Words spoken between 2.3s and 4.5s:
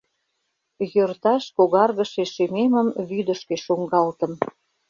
шӱмемым вӱдышкӧ шуҥгалтым.